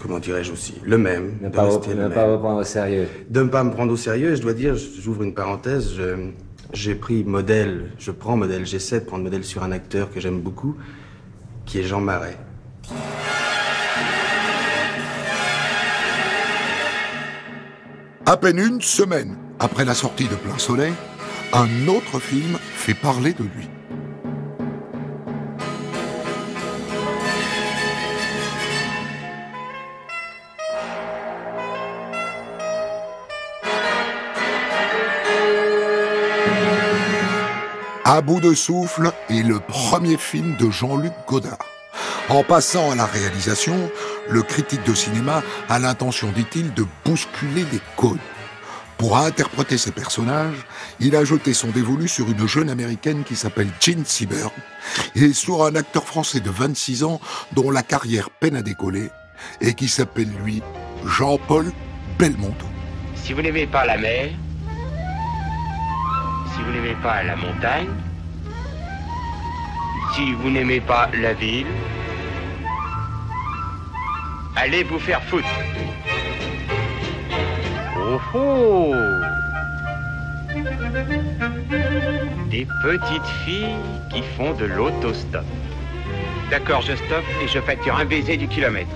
[0.00, 1.38] Comment dirais-je aussi Le même.
[1.40, 3.06] Ne de pas vous- ne pas vous prendre au sérieux.
[3.28, 4.32] De ne pas me prendre au sérieux.
[4.32, 5.92] Et je dois dire, j'ouvre une parenthèse,
[6.72, 10.40] j'ai pris modèle, je prends modèle, j'essaie de prendre modèle sur un acteur que j'aime
[10.40, 10.74] beaucoup,
[11.70, 12.36] qui est Jean Marais.
[18.26, 20.92] À peine une semaine après la sortie de Plein Soleil,
[21.52, 23.68] un autre film fait parler de lui.
[38.12, 41.60] À bout de souffle est le premier film de Jean-Luc Godard.
[42.28, 43.88] En passant à la réalisation,
[44.28, 48.18] le critique de cinéma a l'intention, dit-il, de bousculer les codes.
[48.98, 50.66] Pour interpréter ses personnages,
[50.98, 54.50] il a jeté son dévolu sur une jeune américaine qui s'appelle Jean Seberg
[55.14, 57.20] et sur un acteur français de 26 ans
[57.52, 59.08] dont la carrière peine à décoller
[59.60, 60.64] et qui s'appelle lui
[61.06, 61.70] Jean-Paul
[62.18, 62.66] Belmondo.
[63.14, 64.30] Si vous n'aimez pas la mer,
[66.54, 67.88] si vous n'aimez pas la montagne,
[70.14, 71.66] si vous n'aimez pas la ville,
[74.56, 75.46] allez vous faire foutre.
[77.96, 78.94] Oh oh
[82.50, 83.76] Des petites filles
[84.10, 85.44] qui font de l'autostop.
[86.50, 88.90] D'accord, je stoppe et je facture un baiser du kilomètre.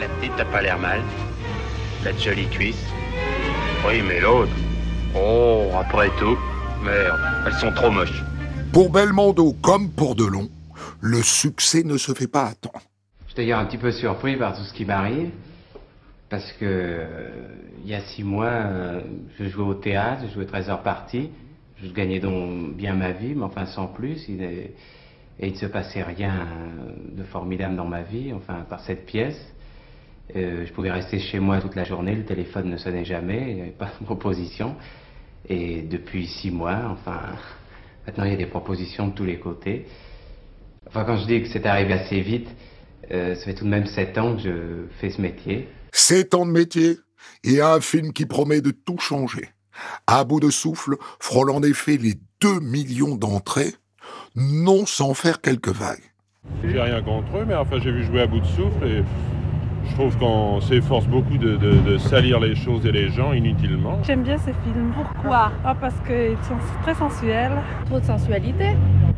[0.00, 1.00] La petite n'a pas l'air mal.
[2.04, 2.84] La jolie cuisse.
[3.86, 4.50] Oui, mais l'autre.
[5.16, 6.36] Oh, après tout.
[6.84, 8.22] Merde, elles sont trop moches.
[8.72, 10.48] Pour Belmondo comme pour Delon,
[11.00, 12.80] le succès ne se fait pas attendre.
[13.26, 15.30] Je suis d'ailleurs un petit peu surpris par tout ce qui m'arrive.
[16.28, 17.28] Parce que euh,
[17.84, 19.00] il y a six mois, euh,
[19.38, 21.30] je jouais au théâtre, je jouais 13 heures parties.
[21.82, 24.24] Je gagnais donc bien ma vie, mais enfin sans plus.
[24.28, 24.74] Il est-
[25.40, 26.46] et il ne se passait rien
[27.12, 29.38] de formidable dans ma vie, enfin par cette pièce.
[30.36, 33.54] Euh, je pouvais rester chez moi toute la journée, le téléphone ne sonnait jamais, il
[33.56, 34.76] n'y avait pas de proposition.
[35.48, 37.20] Et depuis six mois, enfin,
[38.06, 39.86] maintenant il y a des propositions de tous les côtés.
[40.86, 42.48] Enfin, quand je dis que c'est arrivé assez vite,
[43.10, 45.68] euh, ça fait tout de même sept ans que je fais ce métier.
[45.92, 46.98] Sept ans de métier
[47.42, 49.48] et un film qui promet de tout changer.
[50.06, 53.74] À bout de souffle, frôle en effet les 2 millions d'entrées,
[54.36, 56.12] non sans faire quelques vagues.
[56.62, 59.02] J'ai rien contre eux, mais enfin j'ai vu jouer à bout de souffle et
[59.88, 63.98] je trouve qu'on s'efforce beaucoup de, de- de salir les choses et les gens inutilement.
[64.02, 64.92] J'aime bien ces films.
[64.94, 65.52] Pourquoi?
[65.64, 67.52] Ah, Parce qu'ils sont très sensuels.
[67.86, 68.70] Trop de sensualité?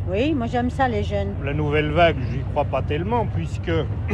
[0.09, 1.33] Oui, moi j'aime ça les jeunes.
[1.43, 3.71] La nouvelle vague, j'y crois pas tellement, puisque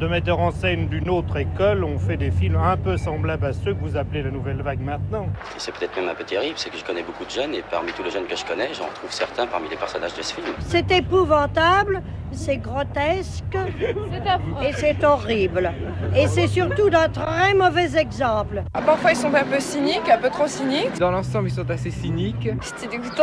[0.00, 3.52] de metteurs en scène d'une autre école ont fait des films un peu semblables à
[3.52, 5.26] ceux que vous appelez la nouvelle vague maintenant.
[5.56, 7.92] C'est peut-être même un peu terrible, c'est que je connais beaucoup de jeunes et parmi
[7.92, 10.46] tous les jeunes que je connais, j'en trouve certains parmi les personnages de ce film.
[10.60, 12.02] C'est épouvantable,
[12.32, 13.44] c'est grotesque
[14.62, 15.70] et c'est horrible.
[16.16, 18.62] Et c'est surtout d'un très mauvais exemple.
[18.74, 20.98] Ah, Parfois ils sont un peu cyniques, un peu trop cyniques.
[20.98, 22.48] Dans l'ensemble, ils sont assez cyniques.
[22.76, 23.22] C'est dégoûtant.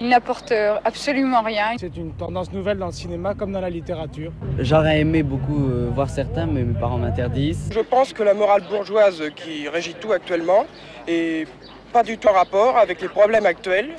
[0.00, 1.76] Ils n'apportent absolument rien.
[1.78, 4.32] C'est une tendance nouvelle dans le cinéma comme dans la littérature.
[4.58, 7.70] J'aurais aimé beaucoup euh, voir certains, mais mes parents m'interdisent.
[7.72, 10.66] Je pense que la morale bourgeoise qui régit tout actuellement
[11.06, 11.48] est
[11.92, 13.90] pas du tout en rapport avec les problèmes actuels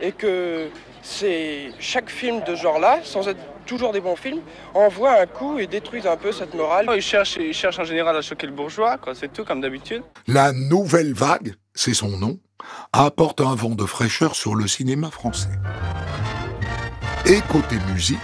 [0.00, 0.68] et que
[1.02, 4.40] c'est chaque film de ce genre-là, sans être toujours des bons films,
[4.74, 6.88] envoie un coup et détruisent un peu cette morale.
[6.94, 9.14] Ils cherchent, ils cherchent en général à choquer le bourgeois, quoi.
[9.14, 10.02] C'est tout comme d'habitude.
[10.26, 12.38] La nouvelle vague, c'est son nom,
[12.92, 15.48] apporte un vent de fraîcheur sur le cinéma français.
[17.24, 18.18] Et côté musique,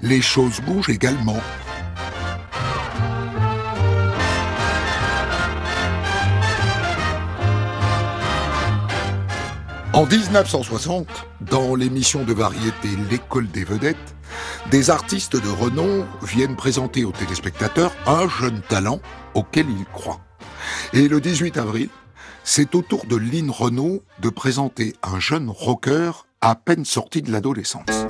[0.00, 1.40] les choses bougent également.
[9.98, 11.08] En 1960,
[11.40, 13.96] dans l'émission de variété L'école des vedettes,
[14.70, 19.00] des artistes de renom viennent présenter aux téléspectateurs un jeune talent
[19.34, 20.20] auquel ils croient.
[20.92, 21.88] Et le 18 avril,
[22.44, 27.32] c'est au tour de Lynn Renault de présenter un jeune rocker à peine sorti de
[27.32, 28.06] l'adolescence.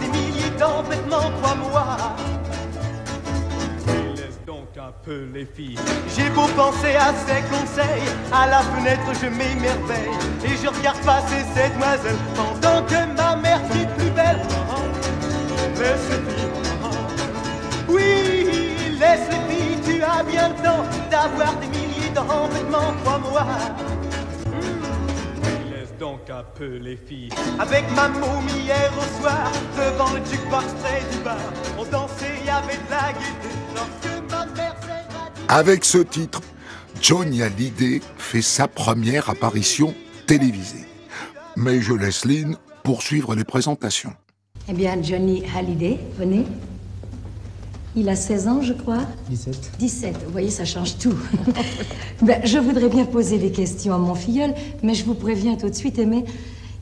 [0.00, 1.96] Des milliers d'embêtements Crois-moi.
[4.16, 5.78] Laisse donc un peu les filles.
[6.16, 10.10] J'ai beau penser à ces conseils À la fenêtre je m'émerveille.
[10.44, 14.40] Et je regarde passer cette demoiselle Pendant que ma mère crie plus belle
[15.78, 16.50] Laisse les filles
[17.88, 23.46] Oui, laisse les filles Tu as bien le temps d'avoir des milliers d'embêtements Crois-moi
[26.34, 31.22] un peu les filles Avec ma momie hier au soir Devant le jukebox près du
[31.22, 31.38] bar
[31.78, 36.40] On dansait, y avait de la gaieté Lorsque ma mère s'est Avec ce titre,
[37.00, 39.94] Johnny Hallyday fait sa première apparition
[40.26, 40.86] télévisée.
[41.56, 44.14] Mais je laisse Lynn poursuivre les présentations.
[44.68, 46.46] Eh bien, Johnny Hallyday, venez.
[47.96, 49.02] Il a 16 ans, je crois.
[49.30, 49.72] 17.
[49.78, 51.14] 17, vous voyez, ça change tout.
[52.22, 54.52] ben, je voudrais bien poser des questions à mon filleul,
[54.82, 56.24] mais je vous préviens tout de suite, Aimé,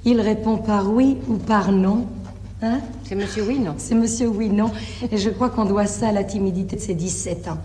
[0.06, 2.06] il répond par oui ou par non.
[2.62, 2.80] Hein?
[3.04, 3.74] C'est monsieur oui, non?
[3.76, 4.70] C'est monsieur oui, non.
[5.10, 7.58] Et je crois qu'on doit ça à la timidité de ses 17 ans.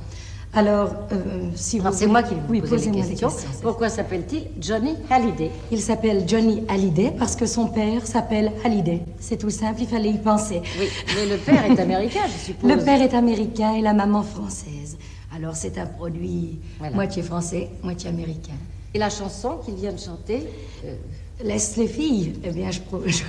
[0.54, 1.88] Alors, euh, si vous...
[1.92, 3.30] c'est moi qui vais vous oui, poser les questions.
[3.30, 3.50] questions.
[3.62, 9.02] Pourquoi s'appelle-t-il Johnny Hallyday Il s'appelle Johnny Hallyday parce que son père s'appelle Hallyday.
[9.20, 10.62] C'est tout simple, il fallait y penser.
[10.80, 12.70] Oui, mais le père est américain, je suppose.
[12.72, 14.98] Le père est américain et la maman française.
[15.36, 16.96] Alors c'est un produit Voilà.
[16.96, 18.54] moitié français, moitié américain.
[18.94, 20.48] Et la chanson qu'il vient de chanter
[20.86, 20.96] euh,
[21.44, 22.34] Laisse les filles.
[22.44, 23.24] Eh bien, je, pro- je,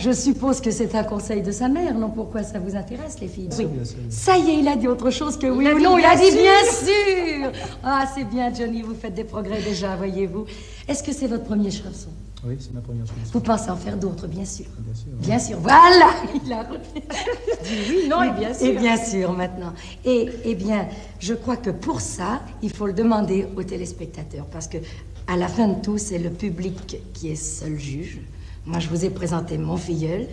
[0.00, 2.10] je suppose que c'est un conseil de sa mère, non?
[2.10, 3.50] Pourquoi ça vous intéresse, les filles?
[3.56, 3.66] Oui.
[4.10, 5.96] Ça y est, il a dit autre chose que oui ou non.
[5.96, 7.52] Il a dit bien sûr.
[7.84, 10.44] Ah, c'est bien, Johnny, vous faites des progrès déjà, voyez-vous.
[10.88, 12.08] Est-ce que c'est votre première chanson
[12.44, 13.30] Oui, c'est ma première chanson.
[13.32, 14.66] Vous pensez en faire d'autres, bien sûr.
[14.80, 15.12] Bien sûr.
[15.20, 16.10] Bien sûr, voilà
[16.44, 16.66] Il a
[17.88, 18.66] oui, non, et bien sûr.
[18.66, 19.72] Et bien sûr, maintenant.
[20.04, 20.88] Et, eh bien,
[21.20, 24.78] je crois que pour ça, il faut le demander aux téléspectateurs, parce que
[25.26, 28.20] à la fin de tout, c'est le public qui est seul juge.
[28.66, 30.28] Moi, je vous ai présenté mon filleul.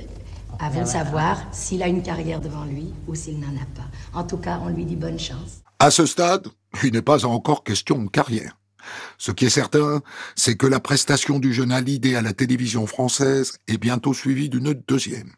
[0.60, 3.88] À vous de savoir s'il a une carrière devant lui ou s'il n'en a pas.
[4.14, 5.62] En tout cas, on lui dit bonne chance.
[5.80, 6.48] À ce stade,
[6.84, 8.58] il n'est pas encore question de carrière.
[9.18, 10.02] Ce qui est certain,
[10.36, 14.74] c'est que la prestation du jeune Hallyday à la télévision française est bientôt suivie d'une
[14.88, 15.32] deuxième.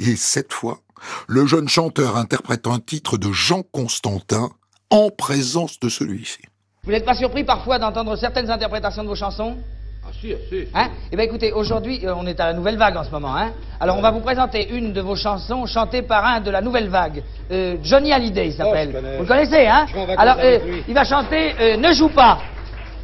[0.00, 0.82] Et cette fois,
[1.28, 4.50] le jeune chanteur interprète un titre de Jean Constantin
[4.90, 6.40] en présence de celui-ci.
[6.84, 9.56] Vous n'êtes pas surpris parfois d'entendre certaines interprétations de vos chansons
[10.04, 10.68] Ah si, si.
[10.74, 13.34] Hein Eh bien écoutez, aujourd'hui, euh, on est à la nouvelle vague en ce moment.
[13.34, 16.60] Hein Alors on va vous présenter une de vos chansons chantée par un de la
[16.60, 17.22] nouvelle vague.
[17.50, 18.90] Euh, Johnny Hallyday, il s'appelle.
[18.92, 19.16] Oh, je connais.
[19.16, 20.82] vous le connaissez, hein Je Alors avec euh, lui.
[20.88, 22.38] il va chanter euh, Ne joue pas.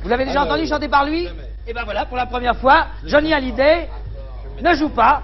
[0.02, 0.68] Vous l'avez déjà Ah, entendu oui.
[0.68, 1.26] chanter par lui
[1.66, 3.88] Et ben voilà, pour la première fois, Johnny Hallyday,
[4.62, 5.22] Ne joue pas.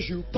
[0.00, 0.37] Surtout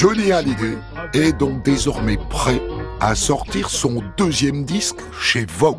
[0.00, 0.78] Johnny Hallyday
[1.12, 2.62] est donc désormais prêt
[3.00, 5.76] à sortir son deuxième disque chez Vogue.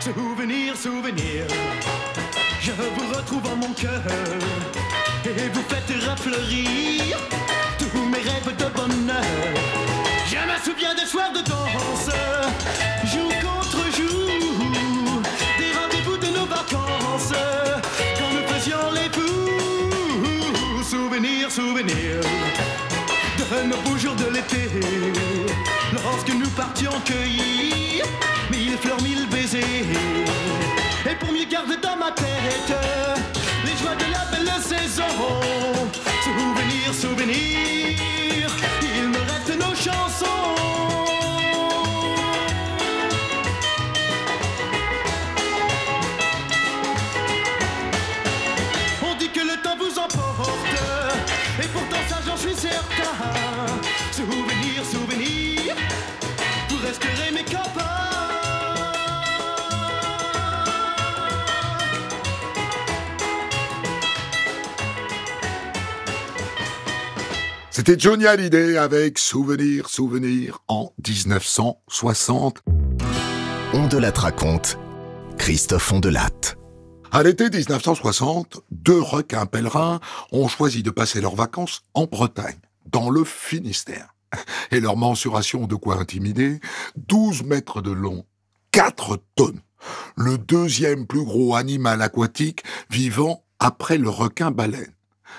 [0.00, 1.44] Souvenir, souvenir,
[2.62, 4.00] je vous retrouve en mon cœur
[5.26, 7.18] et vous faites rafleurir
[7.78, 9.24] tous mes rêves de bonheur.
[10.26, 12.31] Je me souviens des soirs de danse,
[25.92, 28.04] lorsque nous partions cueillir
[28.50, 29.86] mille fleurs, mille baisers.
[31.10, 32.74] Et pour mieux garder dans ma tête
[33.64, 35.04] les joies de la belle saison,
[36.22, 37.81] souvenir, souvenir,
[67.84, 72.62] C'était Johnny Hallyday avec Souvenir, Souvenir en 1960.
[73.74, 74.78] On de la raconte,
[75.36, 76.54] Christophe Ondelat.
[77.10, 79.98] À l'été 1960, deux requins pèlerins
[80.30, 84.14] ont choisi de passer leurs vacances en Bretagne, dans le Finistère.
[84.70, 86.60] Et leur mensuration de quoi intimider
[87.08, 88.24] 12 mètres de long,
[88.70, 89.60] 4 tonnes.
[90.14, 94.94] Le deuxième plus gros animal aquatique vivant après le requin baleine.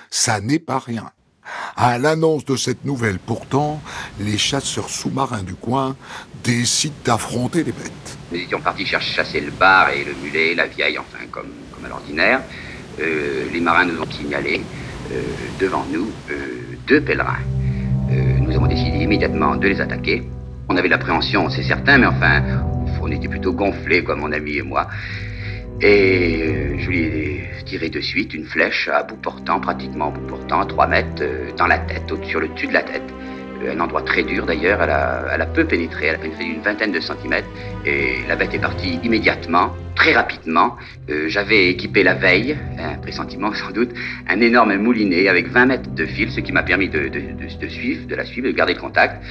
[0.10, 1.10] Ça n'est pas rien.
[1.76, 3.82] À l'annonce de cette nouvelle, pourtant,
[4.20, 5.96] les chasseurs sous-marins du coin
[6.44, 8.18] décident d'affronter les bêtes.
[8.32, 11.86] Nous étions partis chercher chasser le bar et le mulet, la vieille, enfin comme, comme
[11.86, 12.42] à l'ordinaire.
[13.00, 14.62] Euh, les marins nous ont signalé
[15.12, 15.22] euh,
[15.60, 16.36] devant nous euh,
[16.88, 17.40] deux pèlerins.
[18.10, 20.22] Nous avons décidé immédiatement de les attaquer.
[20.70, 22.44] On avait l'appréhension, c'est certain, mais enfin,
[23.02, 24.88] on était plutôt gonflés, quoi, mon ami et moi.
[25.86, 30.12] Et euh, je lui ai tiré de suite une flèche à bout portant, pratiquement à
[30.12, 33.04] bout portant, à 3 mètres, euh, dans la tête, sur le dessus de la tête.
[33.70, 34.82] un endroit très dur d'ailleurs.
[34.82, 37.50] Elle a, peu pénétré, elle a pénétré une vingtaine de centimètres
[37.86, 40.78] et la bête est partie immédiatement, très rapidement.
[41.10, 43.92] Euh, J'avais équipé la veille, un pressentiment sans doute,
[44.30, 47.12] un énorme moulinet avec 20 mètres de fil, ce qui m'a permis de,
[47.68, 49.22] suivre, de la suivre, de garder le contact.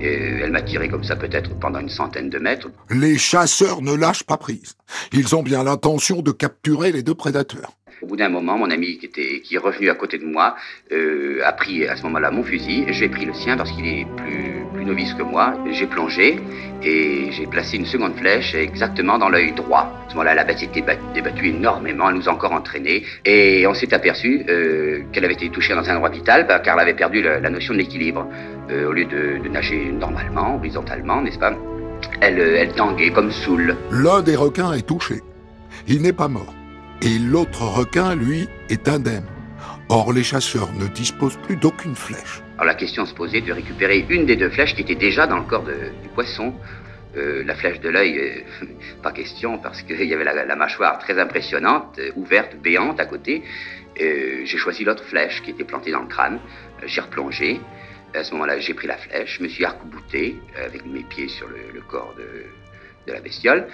[0.00, 2.68] Et elle m'a tiré comme ça peut-être pendant une centaine de mètres.
[2.90, 4.74] Les chasseurs ne lâchent pas prise.
[5.12, 7.72] Ils ont bien l'intention de capturer les deux prédateurs.
[8.02, 10.56] Au bout d'un moment, mon ami qui, était, qui est revenu à côté de moi
[10.90, 12.86] euh, a pris à ce moment-là mon fusil.
[12.88, 15.54] J'ai pris le sien parce qu'il est plus, plus novice que moi.
[15.70, 16.38] J'ai plongé
[16.82, 19.92] et j'ai placé une seconde flèche exactement dans l'œil droit.
[20.06, 20.82] À ce moment-là, la bête s'était
[21.12, 23.04] débattue énormément, elle nous a encore entraînés.
[23.26, 26.76] Et on s'est aperçu euh, qu'elle avait été touchée dans un endroit vital bah, car
[26.76, 28.26] elle avait perdu la, notion de l'équilibre.
[28.70, 31.54] Euh, au lieu de, nager normalement, horizontalement, n'est-ce pas
[32.22, 33.76] elle, elle tanguait comme saoule.
[33.90, 35.20] L'un des requins est touché.
[35.86, 36.54] Il n'est pas mort
[37.02, 39.26] et l'autre requin, lui, est indemne.
[39.88, 42.42] Or, les chasseurs ne disposent plus d'aucune flèche.
[42.54, 45.38] Alors la question se posait de récupérer une des deux flèches qui était déjà dans
[45.38, 46.54] le corps du poisson.
[47.16, 48.66] Euh, la flèche de l'œil, euh,
[49.02, 53.42] pas question, parce qu'il y avait la, mâchoire très impressionnante, euh, ouverte, béante à côté.
[53.96, 56.38] j'ai choisi l'autre flèche qui était plantée dans le crâne.
[56.86, 57.60] j'ai replongé.
[58.14, 61.48] À ce moment-là, j'ai pris la flèche, je me suis arc-bouté avec mes pieds sur
[61.48, 62.14] le, corps
[63.06, 63.68] de la bestiole.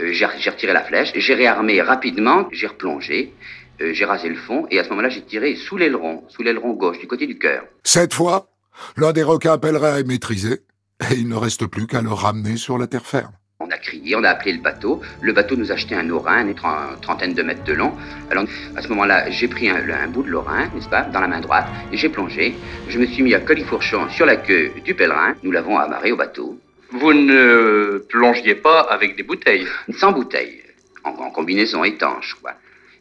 [0.00, 3.32] Euh, j'ai retiré la flèche, j'ai réarmé rapidement, j'ai replongé,
[3.80, 6.72] euh, j'ai rasé le fond, et à ce moment-là, j'ai tiré sous l'aileron, sous l'aileron
[6.72, 7.64] gauche, du côté du cœur.
[7.84, 8.48] Cette fois,
[8.96, 10.62] l'un des requins pèlerins est maîtrisé,
[11.10, 13.32] et il ne reste plus qu'à le ramener sur la terre ferme.
[13.58, 15.00] On a crié, on a appelé le bateau.
[15.22, 16.54] Le bateau nous a acheté un lorrain, une
[17.00, 17.92] trentaine de mètres de long.
[18.30, 18.44] Alors,
[18.76, 21.40] à ce moment-là, j'ai pris un, un, bout de lorrain, n'est-ce pas, dans la main
[21.40, 22.54] droite, et j'ai plongé.
[22.88, 25.34] Je me suis mis à colifourchon sur la queue du pèlerin.
[25.42, 26.58] Nous l'avons amarré au bateau.
[26.98, 29.66] Vous ne plongiez pas avec des bouteilles
[29.98, 30.62] Sans bouteilles,
[31.04, 32.52] en, en combinaison étanche, quoi.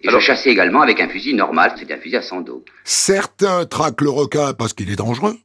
[0.01, 2.63] Et Alors, je chassais également avec un fusil normal, c'était un fusil à sang d'eau.
[2.83, 5.35] Certains traquent le requin parce qu'il est dangereux,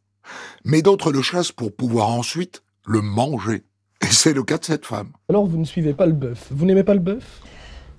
[0.65, 3.63] mais d'autres le chassent pour pouvoir ensuite le manger.
[4.03, 5.13] Et c'est le cas de cette femme.
[5.29, 6.49] Alors vous ne suivez pas le bœuf.
[6.51, 7.23] Vous n'aimez pas le bœuf?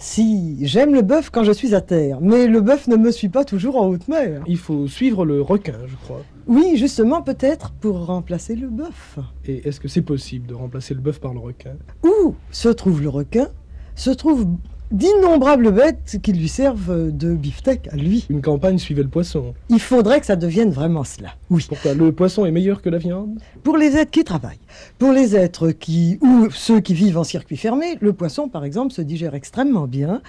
[0.01, 3.29] Si, j'aime le bœuf quand je suis à terre, mais le bœuf ne me suit
[3.29, 4.41] pas toujours en haute mer.
[4.47, 6.23] Il faut suivre le requin, je crois.
[6.47, 9.19] Oui, justement, peut-être pour remplacer le bœuf.
[9.45, 11.75] Et est-ce que c'est possible de remplacer le bœuf par le requin?
[12.03, 13.49] Où se trouve le requin?
[13.95, 14.47] Se trouve
[14.91, 18.25] d'innombrables bêtes qui lui servent de beefsteak à lui.
[18.29, 19.53] Une campagne suivait le poisson.
[19.69, 21.29] Il faudrait que ça devienne vraiment cela.
[21.49, 21.65] Oui.
[21.67, 21.93] Pourquoi?
[21.93, 23.39] Le poisson est meilleur que la viande?
[23.63, 24.59] Pour les êtres qui travaillent.
[24.99, 28.93] Pour les êtres qui ou ceux qui vivent en circuit fermé, le poisson par exemple
[28.93, 30.21] se digère extrêmement bien,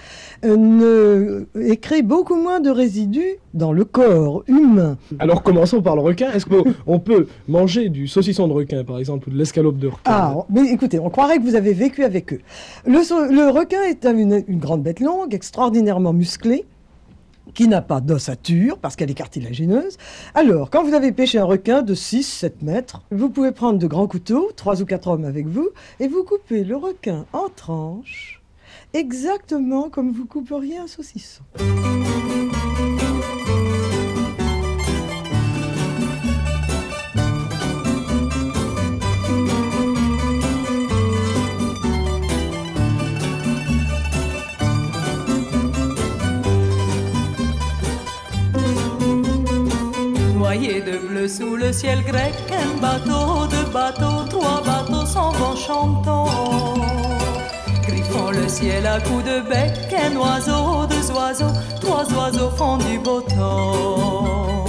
[0.45, 4.97] euh, ne, et crée beaucoup moins de résidus dans le corps humain.
[5.19, 6.31] Alors commençons par le requin.
[6.31, 10.01] Est-ce qu'on peut manger du saucisson de requin par exemple ou de l'escalope de requin?
[10.05, 12.41] Ah, mais écoutez, on croirait que vous avez vécu avec eux.
[12.85, 12.99] Le,
[13.31, 16.65] le requin est une, une grande bête longue, extraordinairement musclée,
[17.53, 19.97] qui n'a pas d'ossature parce qu'elle est cartilagineuse.
[20.33, 24.07] Alors, quand vous avez pêché un requin de 6-7 mètres, vous pouvez prendre de grands
[24.07, 25.69] couteaux, 3 ou 4 hommes avec vous,
[25.99, 28.41] et vous coupez le requin en tranches,
[28.93, 31.43] exactement comme vous couperiez un saucisson.
[51.73, 56.27] Ciel grec, un bateau, deux bateaux, trois bateaux s'en vont chantant.
[57.87, 62.99] Griffant le ciel à coups de bec, un oiseau, deux oiseaux, trois oiseaux font du
[62.99, 64.65] beau temps.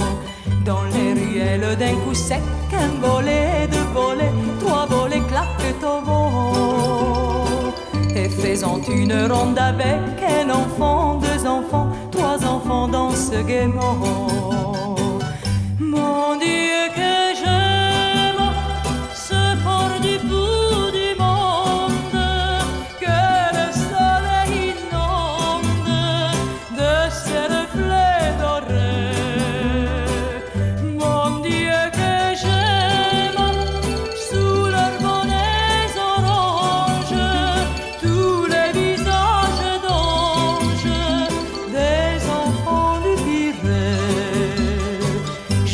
[0.65, 2.41] Dans les ruelles d'un coup sec,
[2.73, 6.53] un volet, deux volets, trois volets claquent au vent.
[8.15, 14.94] Et faisant une ronde avec un enfant, deux enfants, trois enfants dansent gaiement.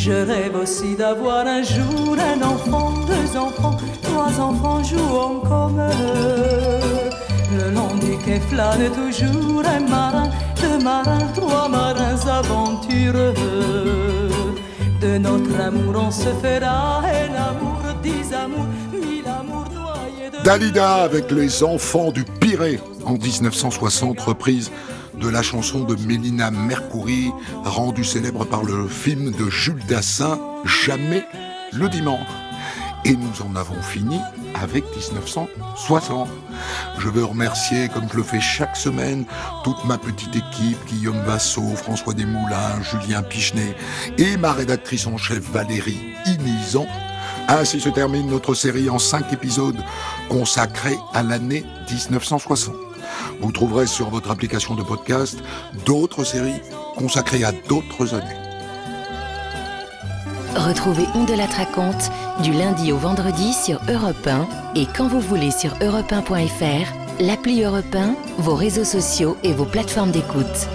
[0.04, 7.10] Je rêve aussi d'avoir un jour un enfant, deux enfants, trois enfants jouant comme eux.
[7.56, 10.28] Le long du quai flâne toujours un marin,
[10.60, 13.34] deux marins, trois marins aventureux.
[15.00, 20.42] De notre amour on se fera un amour, dix amours, mille amours noyés de...
[20.44, 24.72] Dalida avec les enfants du Pirée en 1960, reprise
[25.22, 27.30] de la chanson de Mélina Mercouri,
[27.64, 31.24] rendue célèbre par le film de Jules Dassin, Jamais
[31.72, 32.26] le dimanche.
[33.04, 34.18] Et nous en avons fini
[34.60, 36.28] avec 1960.
[36.98, 39.24] Je veux remercier, comme je le fais chaque semaine,
[39.64, 43.76] toute ma petite équipe, Guillaume Vassot, François Desmoulins, Julien Pichenet
[44.18, 46.86] et ma rédactrice en chef Valérie Inizan.
[47.48, 49.78] Ainsi se termine notre série en cinq épisodes
[50.28, 52.91] consacrés à l'année 1960.
[53.42, 55.42] Vous trouverez sur votre application de podcast
[55.84, 56.60] d'autres séries
[56.96, 58.36] consacrées à d'autres années.
[60.54, 62.10] Retrouvez On de la raconte
[62.42, 67.94] du lundi au vendredi sur Europe 1 et quand vous voulez sur europe1.fr, l'appli Europe
[67.94, 70.68] 1, vos réseaux sociaux et vos plateformes d'écoute.